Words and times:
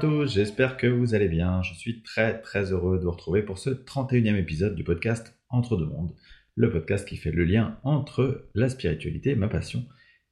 Tous, 0.00 0.32
j'espère 0.32 0.76
que 0.76 0.86
vous 0.86 1.14
allez 1.14 1.26
bien. 1.28 1.60
Je 1.62 1.74
suis 1.74 2.02
très 2.02 2.40
très 2.40 2.72
heureux 2.72 2.98
de 2.98 3.04
vous 3.04 3.10
retrouver 3.10 3.42
pour 3.42 3.58
ce 3.58 3.70
31e 3.70 4.36
épisode 4.36 4.76
du 4.76 4.84
podcast 4.84 5.36
Entre 5.48 5.76
deux 5.76 5.86
mondes, 5.86 6.14
le 6.54 6.70
podcast 6.70 7.08
qui 7.08 7.16
fait 7.16 7.32
le 7.32 7.42
lien 7.42 7.80
entre 7.82 8.48
la 8.54 8.68
spiritualité, 8.68 9.34
ma 9.34 9.48
passion, 9.48 9.84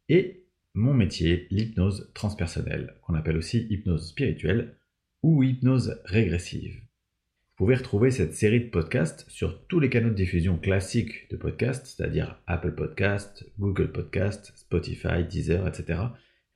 et 0.09 0.45
mon 0.75 0.95
métier, 0.95 1.49
l'hypnose 1.51 2.13
transpersonnelle, 2.15 2.95
qu'on 3.03 3.15
appelle 3.15 3.37
aussi 3.37 3.67
hypnose 3.69 4.11
spirituelle 4.11 4.77
ou 5.25 5.43
hypnose 5.43 6.01
régressive. 6.05 6.77
Vous 6.77 7.65
pouvez 7.65 7.75
retrouver 7.75 8.13
cette 8.13 8.35
série 8.35 8.61
de 8.61 8.71
podcasts 8.71 9.29
sur 9.29 9.67
tous 9.67 9.81
les 9.81 9.91
canaux 9.91 10.11
de 10.11 10.15
diffusion 10.15 10.59
classiques 10.59 11.29
de 11.31 11.37
podcasts, 11.37 11.87
c'est-à-dire 11.87 12.41
Apple 12.47 12.73
Podcasts, 12.73 13.45
Google 13.59 13.91
Podcasts, 13.91 14.53
Spotify, 14.55 15.25
Deezer, 15.29 15.67
etc. 15.67 16.03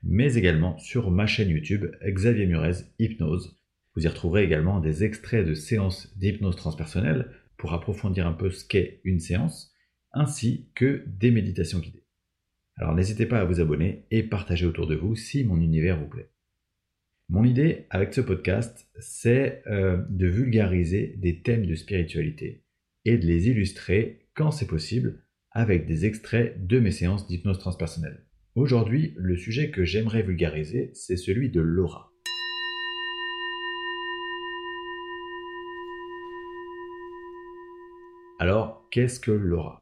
Mais 0.03 0.35
également 0.35 0.79
sur 0.79 1.11
ma 1.11 1.27
chaîne 1.27 1.51
YouTube 1.51 1.87
Xavier 2.03 2.47
Murez 2.47 2.85
Hypnose. 2.99 3.57
Vous 3.95 4.05
y 4.05 4.09
retrouverez 4.09 4.45
également 4.45 4.81
des 4.81 5.05
extraits 5.05 5.47
de 5.47 5.55
séances 5.55 6.17
d'hypnose 6.17 6.57
transpersonnelle 6.57 7.31
pour 7.57 7.75
approfondir 7.75 8.27
un 8.27 8.33
peu 8.33 8.51
ce 8.51 8.65
qu'est 8.65 9.01
une 9.05 9.21
séance, 9.21 9.75
ainsi 10.13 10.71
que 10.75 11.05
des 11.07 11.31
méditations 11.31 11.79
guidées. 11.79 12.07
Alors 12.77 12.95
n'hésitez 12.95 13.27
pas 13.27 13.41
à 13.41 13.45
vous 13.45 13.61
abonner 13.61 14.07
et 14.11 14.23
partager 14.23 14.65
autour 14.65 14.87
de 14.87 14.95
vous 14.95 15.15
si 15.15 15.45
mon 15.45 15.61
univers 15.61 15.99
vous 15.99 16.09
plaît. 16.09 16.31
Mon 17.29 17.45
idée 17.45 17.87
avec 17.91 18.15
ce 18.15 18.23
podcast, 18.23 18.89
c'est 18.99 19.63
euh, 19.67 20.03
de 20.09 20.27
vulgariser 20.27 21.15
des 21.19 21.43
thèmes 21.43 21.67
de 21.67 21.75
spiritualité 21.75 22.65
et 23.05 23.19
de 23.19 23.27
les 23.27 23.49
illustrer 23.49 24.27
quand 24.35 24.51
c'est 24.51 24.67
possible 24.67 25.23
avec 25.51 25.87
des 25.87 26.07
extraits 26.07 26.67
de 26.67 26.81
mes 26.81 26.91
séances 26.91 27.27
d'hypnose 27.27 27.59
transpersonnelle. 27.59 28.25
Aujourd'hui, 28.61 29.15
le 29.17 29.39
sujet 29.39 29.71
que 29.71 29.87
j'aimerais 29.87 30.21
vulgariser, 30.21 30.91
c'est 30.93 31.17
celui 31.17 31.49
de 31.49 31.63
l'aura. 31.63 32.13
Alors, 38.39 38.87
qu'est-ce 38.91 39.19
que 39.19 39.31
l'aura? 39.31 39.79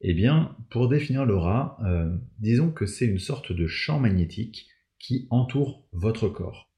Eh 0.00 0.14
bien, 0.14 0.56
pour 0.68 0.88
définir 0.88 1.26
l'aura, 1.26 1.78
euh, 1.84 2.12
disons 2.40 2.72
que 2.72 2.86
c'est 2.86 3.06
une 3.06 3.20
sorte 3.20 3.52
de 3.52 3.68
champ 3.68 4.00
magnétique 4.00 4.66
qui 4.98 5.28
entoure 5.30 5.86
votre 5.92 6.28
corps. 6.28 6.72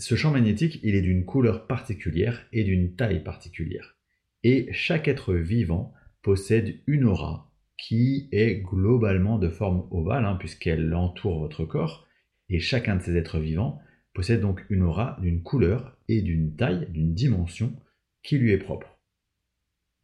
Ce 0.00 0.16
champ 0.16 0.32
magnétique, 0.32 0.80
il 0.82 0.96
est 0.96 1.02
d'une 1.02 1.24
couleur 1.24 1.68
particulière 1.68 2.44
et 2.52 2.64
d'une 2.64 2.96
taille 2.96 3.22
particulière. 3.22 3.94
Et 4.42 4.68
chaque 4.72 5.06
être 5.06 5.32
vivant 5.32 5.94
possède 6.22 6.80
une 6.88 7.04
aura 7.04 7.51
qui 7.82 8.28
est 8.30 8.62
globalement 8.62 9.38
de 9.38 9.48
forme 9.48 9.88
ovale, 9.90 10.24
hein, 10.24 10.36
puisqu'elle 10.38 10.94
entoure 10.94 11.40
votre 11.40 11.64
corps. 11.64 12.06
Et 12.48 12.60
chacun 12.60 12.96
de 12.96 13.02
ces 13.02 13.16
êtres 13.16 13.40
vivants 13.40 13.80
possède 14.14 14.40
donc 14.40 14.64
une 14.70 14.84
aura 14.84 15.18
d'une 15.20 15.42
couleur 15.42 15.96
et 16.08 16.22
d'une 16.22 16.54
taille, 16.54 16.86
d'une 16.90 17.12
dimension 17.12 17.74
qui 18.22 18.38
lui 18.38 18.52
est 18.52 18.58
propre. 18.58 19.00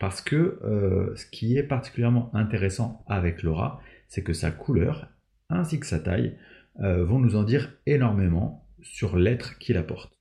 Parce 0.01 0.21
que 0.21 0.59
euh, 0.65 1.15
ce 1.15 1.27
qui 1.27 1.57
est 1.57 1.63
particulièrement 1.63 2.35
intéressant 2.35 3.05
avec 3.07 3.45
l'aura, 3.45 3.81
c'est 4.09 4.25
que 4.25 4.33
sa 4.33 4.51
couleur 4.51 5.09
ainsi 5.49 5.79
que 5.79 5.87
sa 5.87 6.01
taille 6.01 6.37
euh, 6.81 7.05
vont 7.05 7.21
nous 7.21 7.37
en 7.37 7.45
dire 7.45 7.73
énormément 7.87 8.69
sur 8.83 9.17
l'être 9.17 9.57
qu'il 9.59 9.77
apporte. 9.77 10.19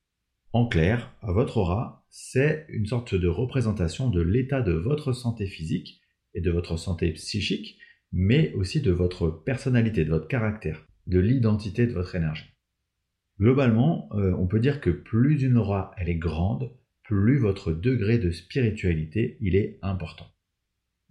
En 0.52 0.68
clair, 0.68 1.12
votre 1.22 1.56
aura, 1.56 2.06
c'est 2.08 2.66
une 2.68 2.86
sorte 2.86 3.14
de 3.14 3.28
représentation 3.28 4.10
de 4.10 4.20
l'état 4.20 4.62
de 4.62 4.72
votre 4.72 5.12
santé 5.12 5.46
physique 5.46 6.00
de 6.40 6.50
votre 6.50 6.76
santé 6.76 7.10
psychique, 7.12 7.78
mais 8.12 8.52
aussi 8.54 8.80
de 8.80 8.90
votre 8.90 9.28
personnalité, 9.28 10.04
de 10.04 10.10
votre 10.10 10.28
caractère, 10.28 10.86
de 11.06 11.18
l'identité 11.18 11.86
de 11.86 11.92
votre 11.92 12.14
énergie. 12.14 12.54
Globalement, 13.40 14.08
euh, 14.14 14.34
on 14.38 14.46
peut 14.46 14.60
dire 14.60 14.80
que 14.80 14.90
plus 14.90 15.42
une 15.42 15.56
aura 15.56 15.92
est 15.98 16.14
grande, 16.14 16.76
plus 17.04 17.38
votre 17.38 17.72
degré 17.72 18.18
de 18.18 18.30
spiritualité 18.30 19.38
il 19.40 19.56
est 19.56 19.78
important. 19.82 20.26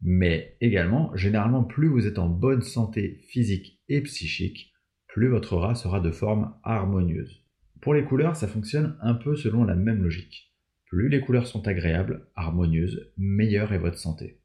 Mais 0.02 0.58
également, 0.62 1.16
généralement, 1.16 1.64
plus 1.64 1.88
vous 1.88 2.06
êtes 2.06 2.20
en 2.20 2.30
bonne 2.30 2.62
santé 2.62 3.22
physique 3.30 3.82
et 3.88 4.02
psychique, 4.02 4.74
plus 5.08 5.30
votre 5.30 5.54
aura 5.54 5.74
sera 5.74 6.00
de 6.00 6.12
forme 6.12 6.54
harmonieuse. 6.64 7.44
Pour 7.82 7.94
les 7.94 8.04
couleurs, 8.04 8.36
ça 8.36 8.48
fonctionne 8.48 8.98
un 9.02 9.16
peu 9.16 9.36
selon 9.36 9.64
la 9.64 9.76
même 9.76 10.04
logique. 10.04 10.54
Plus 10.86 11.10
les 11.10 11.22
couleurs 11.22 11.48
sont 11.48 11.68
agréables, 11.68 12.28
harmonieuses, 12.36 13.12
meilleure 13.18 13.74
est 13.74 13.80
votre 13.80 13.98
santé. 13.98 14.40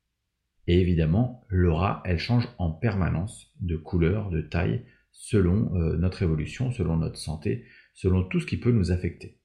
Et 0.67 0.81
évidemment, 0.81 1.45
l'aura, 1.49 2.03
elle 2.05 2.19
change 2.19 2.49
en 2.59 2.71
permanence 2.71 3.53
de 3.61 3.77
couleur, 3.77 4.31
de 4.31 4.43
taille, 4.43 4.85
selon 5.11 5.75
euh, 5.77 5.97
notre 5.97 6.23
évolution, 6.23 6.71
selon 6.71 6.97
notre 6.97 7.19
santé, 7.19 7.65
selon 7.95 8.25
tout 8.25 8.41
ce 8.41 8.47
qui 8.47 8.57
peut 8.57 8.73
nous 8.73 8.93
affecter. 8.93 9.39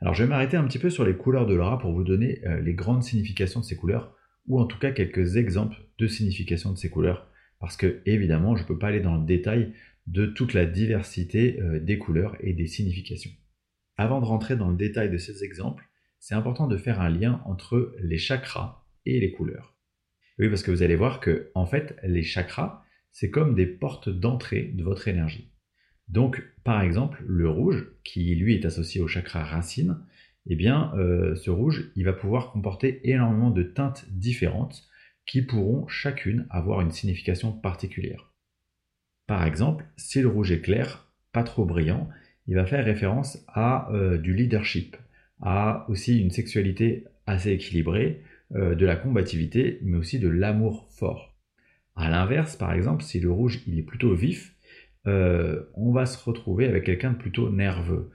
Alors 0.00 0.14
je 0.14 0.22
vais 0.22 0.28
m'arrêter 0.28 0.56
un 0.56 0.64
petit 0.64 0.78
peu 0.78 0.90
sur 0.90 1.04
les 1.04 1.16
couleurs 1.16 1.46
de 1.46 1.54
l'aura 1.54 1.78
pour 1.78 1.92
vous 1.92 2.04
donner 2.04 2.40
euh, 2.46 2.60
les 2.60 2.74
grandes 2.74 3.02
significations 3.02 3.60
de 3.60 3.64
ces 3.64 3.76
couleurs, 3.76 4.16
ou 4.46 4.58
en 4.58 4.64
tout 4.64 4.78
cas 4.78 4.92
quelques 4.92 5.36
exemples 5.36 5.76
de 5.98 6.06
significations 6.06 6.72
de 6.72 6.78
ces 6.78 6.88
couleurs, 6.88 7.28
parce 7.58 7.76
que 7.76 8.00
évidemment 8.06 8.56
je 8.56 8.62
ne 8.62 8.68
peux 8.68 8.78
pas 8.78 8.88
aller 8.88 9.00
dans 9.00 9.16
le 9.16 9.26
détail 9.26 9.74
de 10.06 10.26
toute 10.26 10.54
la 10.54 10.64
diversité 10.64 11.60
euh, 11.60 11.80
des 11.80 11.98
couleurs 11.98 12.36
et 12.40 12.54
des 12.54 12.66
significations. 12.66 13.30
Avant 13.96 14.20
de 14.20 14.26
rentrer 14.26 14.56
dans 14.56 14.70
le 14.70 14.76
détail 14.76 15.10
de 15.10 15.18
ces 15.18 15.44
exemples, 15.44 15.86
c'est 16.18 16.34
important 16.34 16.66
de 16.66 16.78
faire 16.78 17.00
un 17.00 17.10
lien 17.10 17.42
entre 17.44 17.94
les 18.00 18.18
chakras 18.18 18.86
et 19.04 19.20
les 19.20 19.32
couleurs. 19.32 19.76
Oui, 20.40 20.48
parce 20.48 20.62
que 20.62 20.70
vous 20.70 20.82
allez 20.82 20.96
voir 20.96 21.20
que, 21.20 21.50
en 21.54 21.66
fait, 21.66 21.98
les 22.02 22.22
chakras, 22.22 22.82
c'est 23.12 23.28
comme 23.28 23.54
des 23.54 23.66
portes 23.66 24.08
d'entrée 24.08 24.72
de 24.74 24.82
votre 24.82 25.06
énergie. 25.06 25.52
Donc, 26.08 26.42
par 26.64 26.80
exemple, 26.80 27.22
le 27.26 27.50
rouge, 27.50 27.92
qui 28.04 28.34
lui 28.34 28.54
est 28.54 28.64
associé 28.64 29.02
au 29.02 29.06
chakra 29.06 29.44
racine, 29.44 29.98
eh 30.46 30.56
bien, 30.56 30.94
euh, 30.96 31.34
ce 31.34 31.50
rouge, 31.50 31.92
il 31.94 32.06
va 32.06 32.14
pouvoir 32.14 32.52
comporter 32.52 33.02
énormément 33.04 33.50
de 33.50 33.62
teintes 33.62 34.06
différentes 34.08 34.88
qui 35.26 35.42
pourront 35.42 35.86
chacune 35.88 36.46
avoir 36.48 36.80
une 36.80 36.90
signification 36.90 37.52
particulière. 37.52 38.32
Par 39.26 39.44
exemple, 39.44 39.84
si 39.98 40.22
le 40.22 40.28
rouge 40.28 40.52
est 40.52 40.62
clair, 40.62 41.12
pas 41.32 41.44
trop 41.44 41.66
brillant, 41.66 42.08
il 42.46 42.54
va 42.54 42.64
faire 42.64 42.86
référence 42.86 43.44
à 43.46 43.92
euh, 43.92 44.16
du 44.16 44.32
leadership, 44.32 44.96
à 45.42 45.84
aussi 45.90 46.18
une 46.18 46.30
sexualité 46.30 47.04
assez 47.26 47.50
équilibrée, 47.50 48.22
euh, 48.54 48.74
de 48.74 48.86
la 48.86 48.96
combativité, 48.96 49.78
mais 49.82 49.96
aussi 49.96 50.18
de 50.18 50.28
l'amour 50.28 50.88
fort. 50.90 51.36
A 51.96 52.08
l'inverse, 52.10 52.56
par 52.56 52.72
exemple, 52.72 53.02
si 53.02 53.20
le 53.20 53.30
rouge 53.30 53.62
il 53.66 53.78
est 53.78 53.82
plutôt 53.82 54.14
vif, 54.14 54.54
euh, 55.06 55.62
on 55.74 55.92
va 55.92 56.06
se 56.06 56.22
retrouver 56.22 56.66
avec 56.66 56.84
quelqu'un 56.84 57.12
de 57.12 57.16
plutôt 57.18 57.50
nerveux, 57.50 58.10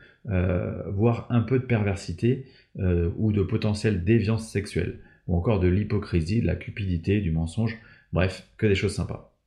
voire 0.87 1.27
un 1.29 1.41
peu 1.41 1.59
de 1.59 1.65
perversité 1.65 2.47
ou 2.79 3.31
de 3.31 3.43
potentielle 3.43 4.03
déviance 4.03 4.49
sexuelle, 4.49 5.01
ou 5.27 5.35
encore 5.35 5.59
de 5.59 5.67
l'hypocrisie, 5.67 6.41
de 6.41 6.47
la 6.47 6.55
cupidité, 6.55 7.21
du 7.21 7.31
mensonge, 7.31 7.77
bref, 8.11 8.49
que 8.57 8.65
des 8.65 8.73
choses 8.73 8.95
sympas. 8.95 9.37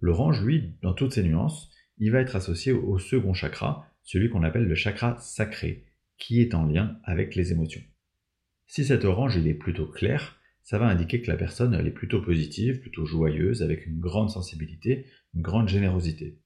L'orange, 0.00 0.42
lui, 0.42 0.72
dans 0.80 0.94
toutes 0.94 1.12
ses 1.12 1.22
nuances, 1.22 1.70
il 1.98 2.10
va 2.10 2.20
être 2.20 2.34
associé 2.34 2.72
au 2.72 2.98
second 2.98 3.34
chakra, 3.34 3.86
celui 4.02 4.30
qu'on 4.30 4.42
appelle 4.42 4.66
le 4.66 4.74
chakra 4.74 5.16
sacré, 5.18 5.84
qui 6.18 6.40
est 6.40 6.54
en 6.54 6.64
lien 6.64 6.96
avec 7.04 7.34
les 7.34 7.52
émotions. 7.52 7.82
Si 8.72 8.86
cet 8.86 9.04
orange 9.04 9.36
il 9.36 9.48
est 9.48 9.52
plutôt 9.52 9.84
clair, 9.84 10.40
ça 10.62 10.78
va 10.78 10.86
indiquer 10.86 11.20
que 11.20 11.30
la 11.30 11.36
personne 11.36 11.74
est 11.74 11.90
plutôt 11.90 12.22
positive, 12.22 12.80
plutôt 12.80 13.04
joyeuse, 13.04 13.62
avec 13.62 13.84
une 13.84 14.00
grande 14.00 14.30
sensibilité, 14.30 15.04
une 15.34 15.42
grande 15.42 15.68
générosité. 15.68 16.40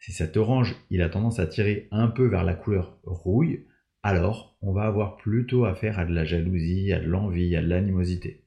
Si 0.00 0.10
cet 0.10 0.36
orange 0.36 0.74
il 0.90 1.00
a 1.00 1.08
tendance 1.08 1.38
à 1.38 1.46
tirer 1.46 1.86
un 1.92 2.08
peu 2.08 2.26
vers 2.26 2.42
la 2.42 2.54
couleur 2.54 2.98
rouille, 3.04 3.66
alors 4.02 4.58
on 4.62 4.72
va 4.72 4.82
avoir 4.82 5.16
plutôt 5.16 5.64
affaire 5.64 6.00
à 6.00 6.06
de 6.06 6.12
la 6.12 6.24
jalousie, 6.24 6.92
à 6.92 6.98
de 6.98 7.06
l'envie, 7.06 7.54
à 7.54 7.62
de 7.62 7.68
l'animosité. 7.68 8.42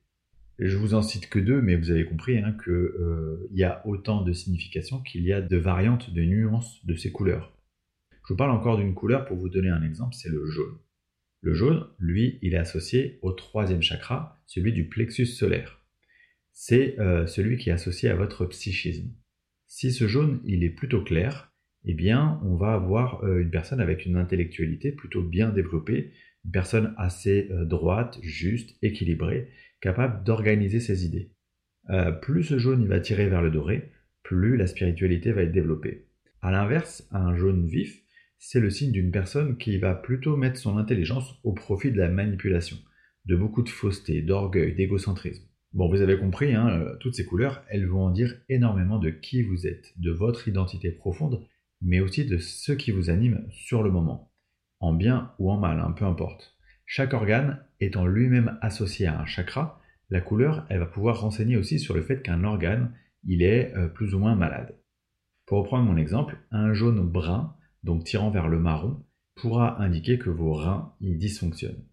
Je 0.59 0.75
vous 0.75 0.93
en 0.93 1.01
cite 1.01 1.29
que 1.29 1.39
deux, 1.39 1.61
mais 1.61 1.77
vous 1.77 1.91
avez 1.91 2.03
compris 2.03 2.39
hein, 2.39 2.57
qu'il 2.61 2.73
euh, 2.73 3.47
y 3.53 3.63
a 3.63 3.87
autant 3.87 4.21
de 4.21 4.33
significations 4.33 4.99
qu'il 4.99 5.23
y 5.23 5.31
a 5.31 5.39
de 5.39 5.57
variantes, 5.57 6.13
de 6.13 6.23
nuances 6.23 6.85
de 6.85 6.95
ces 6.95 7.13
couleurs. 7.13 7.57
Je 8.27 8.33
vous 8.33 8.37
parle 8.37 8.51
encore 8.51 8.75
d'une 8.75 8.93
couleur 8.93 9.23
pour 9.23 9.37
vous 9.37 9.47
donner 9.47 9.69
un 9.69 9.81
exemple, 9.81 10.13
c'est 10.13 10.27
le 10.27 10.45
jaune. 10.45 10.77
Le 11.43 11.53
jaune, 11.53 11.85
lui, 11.99 12.39
il 12.41 12.53
est 12.53 12.57
associé 12.57 13.19
au 13.21 13.33
troisième 13.33 13.81
chakra, 13.81 14.41
celui 14.45 14.71
du 14.71 14.87
plexus 14.87 15.25
solaire. 15.25 15.85
C'est 16.53 16.97
euh, 16.99 17.27
celui 17.27 17.57
qui 17.57 17.69
est 17.69 17.73
associé 17.73 18.09
à 18.09 18.15
votre 18.15 18.45
psychisme. 18.45 19.11
Si 19.67 19.91
ce 19.91 20.07
jaune, 20.07 20.39
il 20.45 20.63
est 20.63 20.69
plutôt 20.69 21.03
clair, 21.03 21.53
eh 21.83 21.93
bien, 21.93 22.39
on 22.45 22.55
va 22.55 22.73
avoir 22.73 23.25
euh, 23.25 23.39
une 23.39 23.51
personne 23.51 23.81
avec 23.81 24.05
une 24.05 24.15
intellectualité 24.15 24.93
plutôt 24.93 25.21
bien 25.21 25.49
développée, 25.49 26.13
une 26.45 26.51
personne 26.51 26.95
assez 26.97 27.49
droite, 27.65 28.19
juste, 28.21 28.77
équilibrée, 28.81 29.49
capable 29.81 30.23
d'organiser 30.23 30.79
ses 30.79 31.05
idées. 31.05 31.33
Euh, 31.89 32.11
plus 32.11 32.43
ce 32.43 32.57
jaune 32.57 32.81
il 32.81 32.87
va 32.87 33.01
tirer 33.01 33.27
vers 33.27 33.41
le 33.41 33.51
doré, 33.51 33.91
plus 34.23 34.55
la 34.55 34.67
spiritualité 34.67 35.33
va 35.33 35.41
être 35.41 35.51
développée. 35.51 36.07
A 36.41 36.51
l'inverse, 36.51 37.07
un 37.11 37.35
jaune 37.35 37.65
vif, 37.65 38.02
c'est 38.45 38.59
le 38.59 38.69
signe 38.69 38.91
d'une 38.91 39.09
personne 39.09 39.57
qui 39.57 39.77
va 39.77 39.95
plutôt 39.95 40.35
mettre 40.35 40.59
son 40.59 40.77
intelligence 40.77 41.39
au 41.45 41.53
profit 41.53 41.91
de 41.91 41.97
la 41.97 42.09
manipulation, 42.09 42.75
de 43.25 43.37
beaucoup 43.37 43.63
de 43.63 43.69
fausseté, 43.69 44.21
d'orgueil, 44.21 44.75
d'égocentrisme. 44.75 45.45
Bon, 45.71 45.89
vous 45.89 46.01
avez 46.01 46.19
compris, 46.19 46.53
hein, 46.53 46.67
euh, 46.67 46.97
toutes 46.99 47.15
ces 47.15 47.25
couleurs, 47.25 47.63
elles 47.69 47.87
vont 47.87 48.03
en 48.03 48.11
dire 48.11 48.35
énormément 48.49 48.99
de 48.99 49.11
qui 49.11 49.43
vous 49.43 49.65
êtes, 49.65 49.93
de 49.97 50.11
votre 50.11 50.49
identité 50.49 50.91
profonde, 50.91 51.47
mais 51.81 52.01
aussi 52.01 52.25
de 52.25 52.37
ce 52.37 52.73
qui 52.73 52.91
vous 52.91 53.09
anime 53.09 53.47
sur 53.49 53.81
le 53.81 53.91
moment. 53.91 54.29
en 54.81 54.93
bien 54.93 55.31
ou 55.39 55.49
en 55.49 55.57
mal, 55.57 55.79
hein, 55.79 55.93
peu 55.97 56.03
importe. 56.03 56.57
Chaque 56.85 57.13
organe 57.13 57.63
étant 57.79 58.05
lui-même 58.05 58.57
associé 58.61 59.07
à 59.07 59.21
un 59.21 59.25
chakra, 59.25 59.81
la 60.09 60.19
couleur, 60.19 60.65
elle 60.69 60.79
va 60.79 60.85
pouvoir 60.85 61.21
renseigner 61.21 61.55
aussi 61.55 61.79
sur 61.79 61.93
le 61.93 62.01
fait 62.01 62.21
qu'un 62.21 62.43
organe, 62.43 62.93
il 63.23 63.41
est 63.41 63.73
euh, 63.77 63.87
plus 63.87 64.13
ou 64.13 64.19
moins 64.19 64.35
malade. 64.35 64.75
Pour 65.45 65.59
reprendre 65.59 65.85
mon 65.85 65.95
exemple, 65.95 66.37
un 66.51 66.73
jaune 66.73 66.99
brun, 67.07 67.55
donc 67.83 68.03
tirant 68.03 68.31
vers 68.31 68.47
le 68.47 68.59
marron, 68.59 69.03
pourra 69.35 69.81
indiquer 69.81 70.17
que 70.17 70.29
vos 70.29 70.53
reins 70.53 70.93
y 71.01 71.15
dysfonctionnent. 71.15 71.83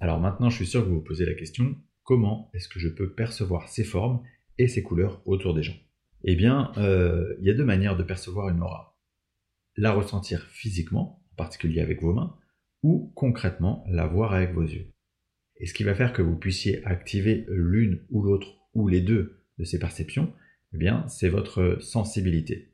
Alors 0.00 0.20
maintenant, 0.20 0.50
je 0.50 0.56
suis 0.56 0.66
sûr 0.66 0.82
que 0.82 0.88
vous 0.88 0.96
vous 0.96 1.00
posez 1.04 1.24
la 1.24 1.34
question, 1.34 1.76
comment 2.02 2.50
est-ce 2.54 2.68
que 2.68 2.78
je 2.78 2.88
peux 2.88 3.12
percevoir 3.12 3.68
ces 3.68 3.84
formes 3.84 4.22
et 4.58 4.68
ces 4.68 4.82
couleurs 4.82 5.22
autour 5.26 5.54
des 5.54 5.62
gens? 5.62 5.76
Eh 6.24 6.36
bien, 6.36 6.72
euh, 6.76 7.34
il 7.40 7.46
y 7.46 7.50
a 7.50 7.54
deux 7.54 7.64
manières 7.64 7.96
de 7.96 8.02
percevoir 8.02 8.48
une 8.48 8.62
aura. 8.62 8.98
La 9.76 9.92
ressentir 9.92 10.46
physiquement, 10.50 11.22
en 11.32 11.36
particulier 11.36 11.80
avec 11.80 12.00
vos 12.00 12.12
mains, 12.12 12.36
ou 12.82 13.12
concrètement 13.14 13.84
la 13.88 14.06
voir 14.06 14.34
avec 14.34 14.52
vos 14.52 14.62
yeux. 14.62 14.92
Et 15.56 15.66
ce 15.66 15.74
qui 15.74 15.84
va 15.84 15.94
faire 15.94 16.12
que 16.12 16.22
vous 16.22 16.36
puissiez 16.36 16.84
activer 16.84 17.46
l'une 17.48 18.04
ou 18.10 18.22
l'autre 18.22 18.58
ou 18.74 18.88
les 18.88 19.00
deux 19.00 19.44
de 19.58 19.64
ces 19.64 19.78
perceptions, 19.78 20.32
eh 20.74 20.78
bien, 20.78 21.06
c'est 21.08 21.28
votre 21.28 21.78
sensibilité. 21.80 22.73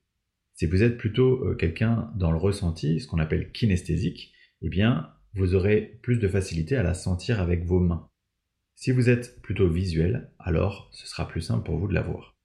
Si 0.61 0.67
vous 0.67 0.83
êtes 0.83 0.99
plutôt 0.99 1.43
euh, 1.47 1.55
quelqu'un 1.55 2.13
dans 2.17 2.31
le 2.31 2.37
ressenti, 2.37 3.01
ce 3.01 3.07
qu'on 3.07 3.19
appelle 3.19 3.51
kinesthésique, 3.51 4.35
eh 4.61 4.69
bien, 4.69 5.11
vous 5.33 5.55
aurez 5.55 5.99
plus 6.03 6.19
de 6.19 6.29
facilité 6.29 6.77
à 6.77 6.83
la 6.83 6.93
sentir 6.93 7.41
avec 7.41 7.65
vos 7.65 7.81
mains. 7.81 8.11
Si 8.75 8.91
vous 8.91 9.09
êtes 9.09 9.41
plutôt 9.41 9.71
visuel, 9.71 10.31
alors 10.39 10.91
ce 10.93 11.07
sera 11.07 11.27
plus 11.27 11.41
simple 11.41 11.65
pour 11.65 11.79
vous 11.79 11.89
de 11.89 11.95
la 11.95 12.03
voir. 12.03 12.37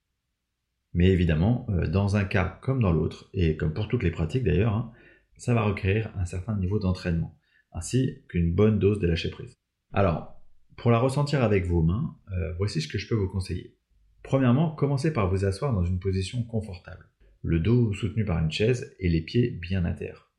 Mais 0.94 1.10
évidemment, 1.10 1.68
euh, 1.72 1.88
dans 1.88 2.16
un 2.16 2.24
cas 2.24 2.58
comme 2.62 2.82
dans 2.82 2.94
l'autre, 2.94 3.30
et 3.34 3.58
comme 3.58 3.74
pour 3.74 3.90
toutes 3.90 4.04
les 4.04 4.12
pratiques 4.12 4.46
d'ailleurs, 4.46 4.76
hein, 4.76 4.94
ça 5.36 5.54
va 5.54 5.64
requérir 5.64 6.10
un 6.16 6.24
certain 6.24 6.56
niveau 6.56 6.80
d'entraînement, 6.80 7.38
ainsi 7.74 8.24
qu'une 8.30 8.56
bonne 8.56 8.80
dose 8.80 9.00
de 9.00 9.08
lâcher 9.08 9.30
prise. 9.30 9.56
Alors, 9.92 10.42
pour 10.78 10.90
la 10.90 11.00
ressentir 11.00 11.44
avec 11.44 11.66
vos 11.66 11.82
mains, 11.82 12.16
euh, 12.32 12.54
voici 12.60 12.80
ce 12.80 12.88
que 12.88 12.98
je 12.98 13.10
peux 13.10 13.16
vous 13.16 13.28
conseiller. 13.28 13.76
Premièrement, 14.24 14.74
commencez 14.74 15.12
par 15.12 15.30
vous 15.30 15.44
asseoir 15.44 15.74
dans 15.74 15.84
une 15.84 16.00
position 16.00 16.44
confortable, 16.44 17.10
le 17.46 17.60
dos 17.60 17.94
soutenu 17.94 18.26
par 18.26 18.44
une 18.44 18.52
chaise 18.52 18.96
et 19.00 19.08
les 19.08 19.22
pieds 19.22 19.52
bien 19.52 19.86
à 19.86 19.94
terre. 19.94 20.32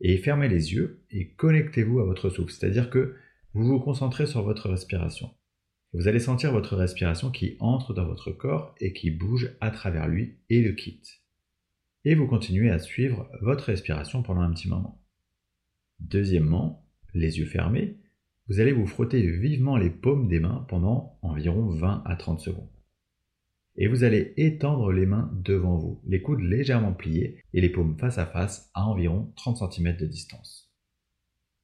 Et 0.00 0.16
fermez 0.16 0.48
les 0.48 0.72
yeux 0.72 1.04
et 1.10 1.30
connectez-vous 1.30 2.00
à 2.00 2.04
votre 2.04 2.28
souffle, 2.30 2.52
c'est-à-dire 2.52 2.90
que 2.90 3.14
vous 3.54 3.66
vous 3.66 3.80
concentrez 3.80 4.26
sur 4.26 4.42
votre 4.42 4.68
respiration. 4.68 5.30
Vous 5.92 6.08
allez 6.08 6.20
sentir 6.20 6.52
votre 6.52 6.76
respiration 6.76 7.30
qui 7.30 7.56
entre 7.60 7.94
dans 7.94 8.06
votre 8.06 8.30
corps 8.30 8.74
et 8.80 8.92
qui 8.92 9.10
bouge 9.10 9.50
à 9.60 9.70
travers 9.70 10.08
lui 10.08 10.38
et 10.48 10.62
le 10.62 10.72
quitte. 10.72 11.20
Et 12.04 12.14
vous 12.14 12.26
continuez 12.26 12.70
à 12.70 12.78
suivre 12.78 13.28
votre 13.42 13.64
respiration 13.64 14.22
pendant 14.22 14.40
un 14.40 14.52
petit 14.52 14.68
moment. 14.68 15.02
Deuxièmement, 15.98 16.86
les 17.12 17.38
yeux 17.38 17.46
fermés, 17.46 17.98
vous 18.48 18.60
allez 18.60 18.72
vous 18.72 18.86
frotter 18.86 19.20
vivement 19.22 19.76
les 19.76 19.90
paumes 19.90 20.28
des 20.28 20.40
mains 20.40 20.64
pendant 20.68 21.18
environ 21.22 21.68
20 21.68 22.02
à 22.06 22.16
30 22.16 22.40
secondes. 22.40 22.79
Et 23.80 23.88
vous 23.88 24.04
allez 24.04 24.34
étendre 24.36 24.92
les 24.92 25.06
mains 25.06 25.32
devant 25.42 25.78
vous, 25.78 26.02
les 26.06 26.20
coudes 26.20 26.42
légèrement 26.42 26.92
pliés 26.92 27.42
et 27.54 27.62
les 27.62 27.70
paumes 27.70 27.96
face 27.98 28.18
à 28.18 28.26
face 28.26 28.70
à 28.74 28.86
environ 28.86 29.32
30 29.36 29.72
cm 29.72 29.96
de 29.96 30.04
distance. 30.04 30.70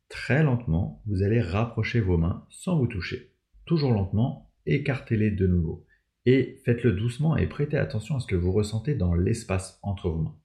Très 0.08 0.42
lentement, 0.42 1.02
vous 1.04 1.22
allez 1.22 1.42
rapprocher 1.42 2.00
vos 2.00 2.16
mains 2.16 2.46
sans 2.48 2.78
vous 2.78 2.86
toucher. 2.86 3.34
Toujours 3.66 3.92
lentement, 3.92 4.50
écartez-les 4.64 5.30
de 5.30 5.46
nouveau. 5.46 5.84
Et 6.24 6.62
faites-le 6.64 6.92
doucement 6.92 7.36
et 7.36 7.46
prêtez 7.46 7.76
attention 7.76 8.16
à 8.16 8.20
ce 8.20 8.26
que 8.26 8.34
vous 8.34 8.50
ressentez 8.50 8.94
dans 8.94 9.12
l'espace 9.12 9.78
entre 9.82 10.08
vos 10.08 10.22
mains. 10.22 10.36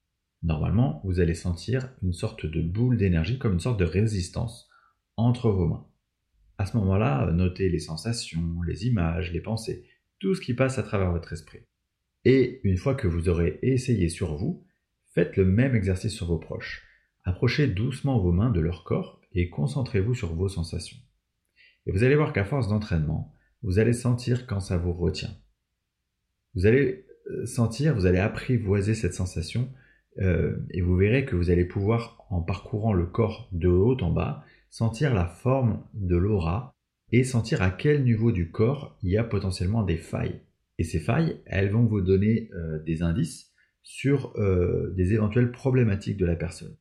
Normalement, 0.43 0.99
vous 1.05 1.21
allez 1.21 1.35
sentir 1.35 1.93
une 2.03 2.13
sorte 2.13 2.45
de 2.45 2.61
boule 2.61 2.97
d'énergie 2.97 3.39
comme 3.39 3.53
une 3.53 3.59
sorte 3.61 3.79
de 3.79 3.85
résistance 3.85 4.67
entre 5.15 5.49
vos 5.49 5.67
mains. 5.67 5.87
À 6.57 6.65
ce 6.65 6.75
moment-là, 6.75 7.31
notez 7.31 7.69
les 7.69 7.79
sensations, 7.79 8.61
les 8.67 8.87
images, 8.87 9.31
les 9.31 9.41
pensées, 9.41 9.85
tout 10.21 10.35
ce 10.35 10.41
qui 10.41 10.53
passe 10.53 10.77
à 10.77 10.83
travers 10.83 11.11
votre 11.11 11.33
esprit. 11.33 11.59
Et 12.23 12.61
une 12.63 12.77
fois 12.77 12.93
que 12.93 13.07
vous 13.07 13.27
aurez 13.27 13.57
essayé 13.63 14.07
sur 14.07 14.35
vous, 14.35 14.63
faites 15.13 15.35
le 15.35 15.45
même 15.45 15.75
exercice 15.75 16.13
sur 16.13 16.27
vos 16.27 16.37
proches. 16.37 16.87
Approchez 17.23 17.67
doucement 17.67 18.19
vos 18.19 18.31
mains 18.31 18.51
de 18.51 18.59
leur 18.59 18.83
corps 18.83 19.19
et 19.33 19.49
concentrez-vous 19.49 20.13
sur 20.13 20.35
vos 20.35 20.47
sensations. 20.47 20.97
Et 21.87 21.91
vous 21.91 22.03
allez 22.03 22.15
voir 22.15 22.33
qu'à 22.33 22.45
force 22.45 22.67
d'entraînement, 22.67 23.33
vous 23.63 23.79
allez 23.79 23.93
sentir 23.93 24.45
quand 24.45 24.59
ça 24.59 24.77
vous 24.77 24.93
retient. 24.93 25.35
Vous 26.53 26.67
allez 26.67 27.05
euh, 27.31 27.45
sentir, 27.47 27.95
vous 27.95 28.05
allez 28.05 28.19
apprivoiser 28.19 28.93
cette 28.93 29.15
sensation 29.15 29.73
euh, 30.19 30.55
et 30.69 30.81
vous 30.81 30.95
verrez 30.95 31.25
que 31.25 31.35
vous 31.35 31.49
allez 31.49 31.65
pouvoir, 31.65 32.23
en 32.29 32.41
parcourant 32.41 32.93
le 32.93 33.07
corps 33.07 33.49
de 33.51 33.69
haut 33.69 33.97
en 34.01 34.11
bas, 34.11 34.43
sentir 34.69 35.13
la 35.15 35.25
forme 35.25 35.83
de 35.93 36.15
l'aura 36.15 36.75
et 37.11 37.23
sentir 37.23 37.61
à 37.61 37.71
quel 37.71 38.03
niveau 38.03 38.31
du 38.31 38.51
corps 38.51 38.97
il 39.03 39.11
y 39.11 39.17
a 39.17 39.23
potentiellement 39.23 39.83
des 39.83 39.97
failles. 39.97 40.41
Et 40.77 40.83
ces 40.83 40.99
failles, 40.99 41.41
elles 41.45 41.71
vont 41.71 41.85
vous 41.85 42.01
donner 42.01 42.49
euh, 42.53 42.79
des 42.83 43.03
indices 43.03 43.51
sur 43.83 44.33
euh, 44.37 44.93
des 44.95 45.13
éventuelles 45.13 45.51
problématiques 45.51 46.17
de 46.17 46.25
la 46.25 46.35
personne. 46.35 46.77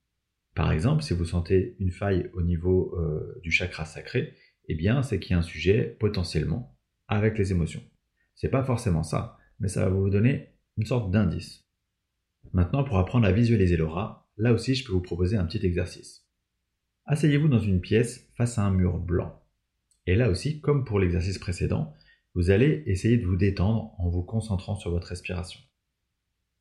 Par 0.54 0.72
exemple, 0.72 1.02
si 1.02 1.14
vous 1.14 1.24
sentez 1.24 1.76
une 1.78 1.90
faille 1.90 2.30
au 2.34 2.42
niveau 2.42 2.94
euh, 2.98 3.40
du 3.42 3.50
chakra 3.50 3.84
sacré, 3.84 4.34
eh 4.68 4.74
bien, 4.74 5.02
c'est 5.02 5.18
qu'il 5.18 5.32
y 5.32 5.34
a 5.34 5.38
un 5.38 5.42
sujet 5.42 5.96
potentiellement 5.98 6.78
avec 7.08 7.38
les 7.38 7.50
émotions. 7.50 7.82
C'est 8.34 8.50
pas 8.50 8.64
forcément 8.64 9.02
ça, 9.02 9.38
mais 9.58 9.68
ça 9.68 9.84
va 9.84 9.90
vous 9.90 10.10
donner 10.10 10.54
une 10.76 10.86
sorte 10.86 11.10
d'indice. 11.10 11.66
Maintenant, 12.52 12.84
pour 12.84 12.98
apprendre 12.98 13.26
à 13.26 13.32
visualiser 13.32 13.76
l'aura, 13.76 14.28
là 14.36 14.52
aussi, 14.52 14.74
je 14.74 14.84
peux 14.84 14.92
vous 14.92 15.02
proposer 15.02 15.36
un 15.36 15.44
petit 15.44 15.64
exercice. 15.64 16.26
Asseyez-vous 17.04 17.48
dans 17.48 17.60
une 17.60 17.80
pièce 17.80 18.30
face 18.36 18.58
à 18.58 18.62
un 18.62 18.70
mur 18.70 18.98
blanc. 18.98 19.40
Et 20.10 20.16
là 20.16 20.28
aussi, 20.28 20.60
comme 20.60 20.84
pour 20.84 20.98
l'exercice 20.98 21.38
précédent, 21.38 21.94
vous 22.34 22.50
allez 22.50 22.82
essayer 22.86 23.16
de 23.16 23.24
vous 23.24 23.36
détendre 23.36 23.94
en 24.00 24.08
vous 24.08 24.24
concentrant 24.24 24.74
sur 24.74 24.90
votre 24.90 25.06
respiration. 25.06 25.60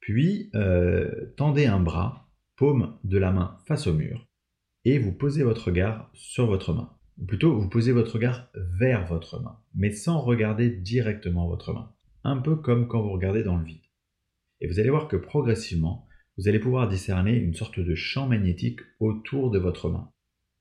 Puis, 0.02 0.52
euh, 0.54 1.34
tendez 1.36 1.66
un 1.66 1.80
bras, 1.80 2.30
paume 2.58 3.00
de 3.04 3.18
la 3.18 3.32
main 3.32 3.58
face 3.68 3.88
au 3.88 3.94
mur, 3.96 4.28
et 4.86 5.00
vous 5.00 5.12
posez 5.12 5.42
votre 5.42 5.66
regard 5.66 6.12
sur 6.14 6.46
votre 6.46 6.76
main. 6.76 6.96
Ou 7.18 7.26
plutôt, 7.26 7.60
vous 7.60 7.68
posez 7.70 7.92
votre 7.92 8.14
regard 8.14 8.52
vers 8.80 9.08
votre 9.08 9.42
main, 9.42 9.58
mais 9.74 9.90
sans 9.94 10.22
regarder 10.22 10.70
directement 10.70 11.48
votre 11.48 11.74
main. 11.74 11.92
Un 12.24 12.38
peu 12.38 12.56
comme 12.56 12.88
quand 12.88 13.02
vous 13.02 13.14
regardez 13.14 13.42
dans 13.42 13.58
le 13.58 13.66
vide. 13.66 13.82
Et 14.62 14.68
vous 14.68 14.80
allez 14.80 14.92
voir 14.92 15.08
que 15.08 15.18
progressivement, 15.18 16.08
vous 16.38 16.48
allez 16.48 16.60
pouvoir 16.60 16.88
discerner 16.88 17.36
une 17.36 17.56
sorte 17.56 17.80
de 17.80 17.96
champ 17.96 18.28
magnétique 18.28 18.82
autour 19.00 19.50
de 19.50 19.58
votre 19.58 19.90
main. 19.90 20.12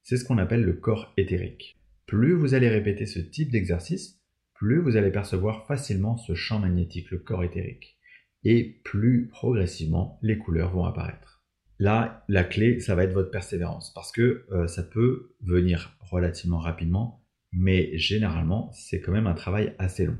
C'est 0.05 0.17
ce 0.17 0.25
qu'on 0.25 0.39
appelle 0.39 0.63
le 0.63 0.73
corps 0.73 1.13
éthérique. 1.19 1.78
Plus 2.09 2.33
vous 2.33 2.55
allez 2.55 2.71
répéter 2.71 3.05
ce 3.05 3.19
type 3.19 3.51
d'exercice, 3.51 4.19
plus 4.55 4.81
vous 4.81 4.97
allez 4.97 5.11
percevoir 5.11 5.67
facilement 5.67 6.17
ce 6.17 6.35
champ 6.35 6.59
magnétique, 6.59 7.11
le 7.11 7.19
corps 7.19 7.45
éthérique. 7.45 7.99
Et 8.45 8.81
plus 8.83 9.29
progressivement, 9.29 10.19
les 10.23 10.39
couleurs 10.39 10.73
vont 10.73 10.87
apparaître. 10.87 11.45
Là, 11.79 12.25
la 12.29 12.45
clé, 12.45 12.81
ça 12.81 12.95
va 12.95 13.05
être 13.05 13.13
votre 13.13 13.31
persévérance, 13.31 13.93
parce 13.93 14.11
que 14.11 14.47
euh, 14.53 14.67
ça 14.67 14.83
peut 14.83 15.37
venir 15.43 15.99
relativement 16.01 16.59
rapidement, 16.59 17.23
mais 17.53 17.97
généralement, 17.99 18.73
c'est 18.73 19.03
quand 19.03 19.13
même 19.13 19.27
un 19.27 19.35
travail 19.35 19.75
assez 19.79 20.07
long. 20.07 20.19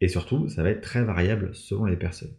Et 0.00 0.08
surtout, 0.08 0.48
ça 0.48 0.62
va 0.62 0.70
être 0.70 0.80
très 0.80 1.04
variable 1.04 1.54
selon 1.54 1.84
les 1.84 1.98
personnes. 1.98 2.34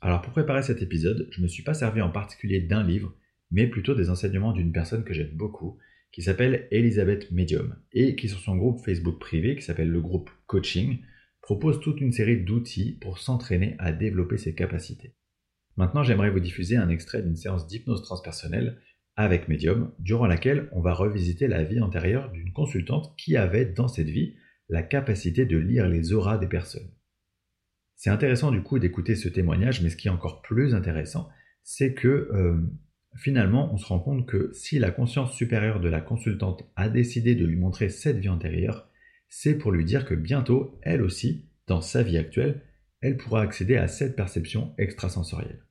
Alors 0.00 0.22
pour 0.22 0.32
préparer 0.32 0.62
cet 0.62 0.80
épisode, 0.80 1.28
je 1.30 1.40
ne 1.40 1.42
me 1.42 1.48
suis 1.48 1.64
pas 1.64 1.74
servi 1.74 2.00
en 2.00 2.10
particulier 2.10 2.60
d'un 2.60 2.82
livre, 2.82 3.14
mais 3.50 3.66
plutôt 3.66 3.94
des 3.94 4.08
enseignements 4.08 4.52
d'une 4.52 4.72
personne 4.72 5.04
que 5.04 5.12
j'aime 5.12 5.36
beaucoup, 5.36 5.78
qui 6.12 6.22
s'appelle 6.22 6.68
Elisabeth 6.70 7.30
Medium, 7.30 7.76
et 7.92 8.16
qui 8.16 8.28
sur 8.28 8.40
son 8.40 8.56
groupe 8.56 8.84
Facebook 8.84 9.18
privé, 9.18 9.56
qui 9.56 9.62
s'appelle 9.62 9.90
le 9.90 10.00
groupe 10.00 10.30
Coaching, 10.46 10.98
propose 11.42 11.80
toute 11.80 12.00
une 12.00 12.12
série 12.12 12.42
d'outils 12.42 12.98
pour 13.00 13.18
s'entraîner 13.18 13.76
à 13.78 13.92
développer 13.92 14.36
ses 14.36 14.54
capacités. 14.54 15.14
Maintenant, 15.76 16.02
j'aimerais 16.02 16.30
vous 16.30 16.40
diffuser 16.40 16.76
un 16.76 16.88
extrait 16.88 17.22
d'une 17.22 17.36
séance 17.36 17.66
d'hypnose 17.66 18.02
transpersonnelle 18.02 18.80
avec 19.16 19.48
Medium, 19.48 19.92
durant 19.98 20.26
laquelle 20.26 20.68
on 20.72 20.80
va 20.80 20.92
revisiter 20.92 21.48
la 21.48 21.64
vie 21.64 21.80
antérieure 21.80 22.30
d'une 22.30 22.52
consultante 22.52 23.14
qui 23.16 23.36
avait 23.36 23.64
dans 23.64 23.88
cette 23.88 24.08
vie 24.08 24.36
la 24.68 24.82
capacité 24.82 25.46
de 25.46 25.56
lire 25.56 25.88
les 25.88 26.12
auras 26.12 26.38
des 26.38 26.46
personnes. 26.46 26.90
C'est 27.96 28.10
intéressant 28.10 28.52
du 28.52 28.62
coup 28.62 28.78
d'écouter 28.78 29.16
ce 29.16 29.28
témoignage, 29.28 29.82
mais 29.82 29.90
ce 29.90 29.96
qui 29.96 30.06
est 30.06 30.12
encore 30.12 30.40
plus 30.42 30.74
intéressant, 30.74 31.28
c'est 31.64 31.94
que 31.94 32.08
euh, 32.32 32.60
Finalement, 33.16 33.72
on 33.72 33.76
se 33.76 33.86
rend 33.86 33.98
compte 33.98 34.26
que 34.26 34.50
si 34.52 34.78
la 34.78 34.90
conscience 34.90 35.32
supérieure 35.32 35.80
de 35.80 35.88
la 35.88 36.00
consultante 36.00 36.64
a 36.76 36.88
décidé 36.88 37.34
de 37.34 37.44
lui 37.44 37.56
montrer 37.56 37.88
cette 37.88 38.18
vie 38.18 38.28
antérieure, 38.28 38.88
c'est 39.28 39.58
pour 39.58 39.72
lui 39.72 39.84
dire 39.84 40.04
que 40.04 40.14
bientôt, 40.14 40.78
elle 40.82 41.02
aussi, 41.02 41.46
dans 41.66 41.80
sa 41.80 42.02
vie 42.02 42.18
actuelle, 42.18 42.62
elle 43.00 43.16
pourra 43.16 43.42
accéder 43.42 43.76
à 43.76 43.88
cette 43.88 44.16
perception 44.16 44.74
extrasensorielle. 44.78 45.64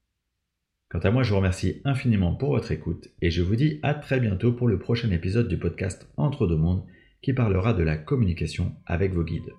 Quant 0.90 1.00
à 1.00 1.12
moi, 1.12 1.24
je 1.24 1.32
vous 1.32 1.38
remercie 1.38 1.82
infiniment 1.84 2.34
pour 2.34 2.52
votre 2.52 2.72
écoute 2.72 3.10
et 3.22 3.30
je 3.30 3.42
vous 3.42 3.58
dis 3.58 3.80
à 3.84 3.94
très 3.94 4.22
bientôt 4.22 4.54
pour 4.54 4.70
le 4.70 4.80
prochain 4.80 5.12
épisode 5.12 5.50
du 5.50 5.58
podcast 5.58 6.10
Entre 6.16 6.48
deux 6.48 6.56
mondes 6.56 6.86
qui 7.22 7.34
parlera 7.34 7.74
de 7.74 7.84
la 7.84 7.98
communication 7.98 8.74
avec 8.86 9.14
vos 9.14 9.26
guides. 9.26 9.54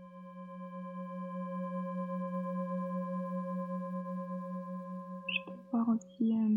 Je 5.27 5.45
peux 5.45 5.59
voir 5.71 5.89
aussi 5.91 6.33
euh, 6.33 6.57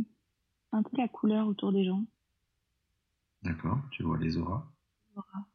un 0.72 0.84
peu 0.84 0.98
la 0.98 1.10
couleur 1.10 1.41
autour 1.52 1.72
des 1.72 1.86
gens. 1.86 2.04
D'accord. 3.44 3.80
Tu 3.92 4.04
vois 4.04 4.18
les 4.18 4.38
auras. 4.38 4.66
Aura. 5.16 5.46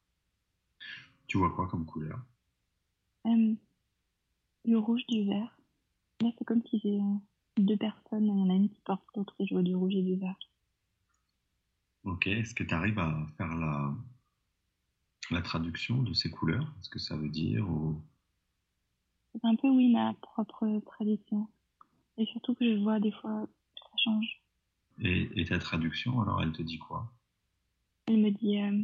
Tu 1.26 1.38
vois 1.38 1.50
quoi 1.50 1.66
comme 1.68 1.86
couleur? 1.86 2.20
Euh, 3.26 3.54
du 4.64 4.76
rouge, 4.76 5.04
du 5.08 5.24
vert. 5.24 5.58
Là, 6.20 6.30
c'est 6.38 6.44
comme 6.44 6.62
si 6.66 6.78
j'ai 6.80 7.00
euh, 7.00 7.14
deux 7.58 7.76
personnes. 7.76 8.24
Il 8.24 8.38
y 8.38 8.42
en 8.42 8.50
a 8.50 8.54
une 8.54 8.70
qui 8.70 8.80
porte 8.80 9.04
l'autre 9.14 9.34
et 9.38 9.46
je 9.46 9.54
vois 9.54 9.62
du 9.62 9.74
rouge 9.74 9.94
et 9.94 10.02
du 10.02 10.16
vert. 10.16 10.38
Ok. 12.04 12.26
Est-ce 12.26 12.54
que 12.54 12.64
tu 12.64 12.74
arrives 12.74 12.98
à 12.98 13.26
faire 13.36 13.54
la, 13.56 13.94
la 15.30 15.42
traduction 15.42 16.02
de 16.02 16.12
ces 16.12 16.30
couleurs? 16.30 16.72
Ce 16.82 16.88
que 16.88 16.98
ça 16.98 17.16
veut 17.16 17.28
dire 17.28 17.68
ou... 17.68 18.00
C'est 19.32 19.44
un 19.44 19.56
peu, 19.56 19.68
oui, 19.68 19.92
ma 19.92 20.14
propre 20.14 20.80
tradition. 20.86 21.48
Et 22.16 22.24
surtout 22.26 22.54
que 22.54 22.64
je 22.64 22.82
vois 22.82 22.98
des 23.00 23.12
fois, 23.12 23.46
ça 23.76 23.90
change. 24.02 24.40
Et, 25.00 25.40
et 25.40 25.44
ta 25.44 25.58
traduction, 25.58 26.20
alors, 26.20 26.42
elle 26.42 26.52
te 26.52 26.62
dit 26.62 26.78
quoi? 26.78 27.12
Elle 28.06 28.18
me 28.18 28.30
dit, 28.30 28.60
euh, 28.60 28.82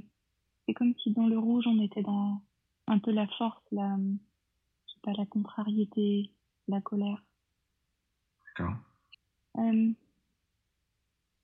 c'est 0.67 0.75
comme 0.75 0.95
si 1.03 1.13
dans 1.13 1.27
le 1.27 1.39
rouge, 1.39 1.67
on 1.67 1.81
était 1.81 2.03
dans 2.03 2.43
un 2.87 2.99
peu 2.99 3.13
la 3.13 3.27
force, 3.39 3.63
la, 3.71 3.97
je 3.97 4.93
sais 4.93 5.01
pas, 5.03 5.13
la 5.13 5.27
contrariété, 5.27 6.33
la 6.69 6.81
colère. 6.81 7.23
D'accord. 8.47 8.77
Euh, 9.59 9.93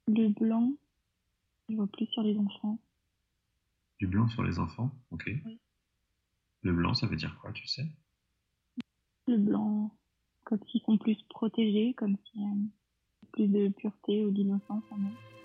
le 0.09 0.29
blanc, 0.29 0.73
je 1.69 1.77
vois 1.77 1.87
plus 1.87 2.07
sur 2.07 2.23
les 2.23 2.37
enfants. 2.39 2.79
Du 3.99 4.07
blanc 4.07 4.29
sur 4.29 4.43
les 4.43 4.59
enfants? 4.59 4.91
Ok. 5.11 5.31
Oui. 5.45 5.61
Le 6.63 6.73
blanc, 6.73 6.95
ça 6.95 7.07
veut 7.07 7.17
dire 7.17 7.39
quoi, 7.41 7.53
tu 7.53 7.67
sais? 7.67 7.87
Le 9.27 9.37
blanc, 9.37 9.97
comme 10.45 10.61
s'ils 10.67 10.83
sont 10.83 10.99
plus 10.99 11.23
protégés, 11.29 11.95
comme 11.95 12.17
y 12.35 12.43
a 12.43 12.51
plus 13.33 13.49
de 13.49 13.69
pureté 13.69 14.25
ou 14.25 14.31
d'innocence 14.31 14.83
en. 14.91 15.38